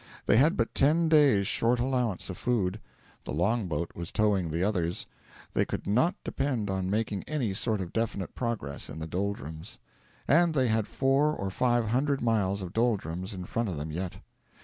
[0.25, 2.79] They had but ten days' short allowance of food;
[3.23, 5.05] the long boat was towing the others;
[5.53, 9.77] they could not depend on making any sort of definite progress in the doldrums,
[10.27, 14.15] and they had four or five hundred miles of doldrums in front of them yet.